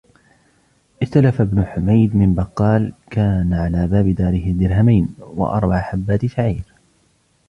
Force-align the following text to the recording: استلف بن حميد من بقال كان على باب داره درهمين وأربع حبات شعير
استلف 1.03 1.41
بن 1.41 1.63
حميد 1.65 2.15
من 2.15 2.33
بقال 2.35 2.93
كان 3.11 3.53
على 3.53 3.87
باب 3.87 4.09
داره 4.15 4.51
درهمين 4.51 5.15
وأربع 5.19 5.81
حبات 5.81 6.25
شعير 6.25 6.63